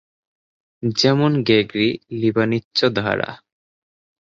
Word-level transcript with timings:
যেমন 0.83 1.31
গ্রেগরি-লিবনিৎজ 1.43 2.79
ধারা। 2.95 3.29